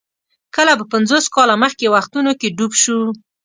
کله 0.55 0.71
به 0.79 0.85
پنځوس 0.93 1.25
کاله 1.35 1.55
مخکې 1.63 1.87
وختونو 1.95 2.31
کې 2.39 2.47
ډوب 2.57 2.71
شو. 2.81 2.99